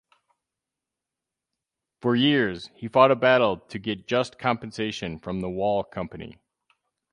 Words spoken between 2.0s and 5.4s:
For years, he fought a battle to get just compensation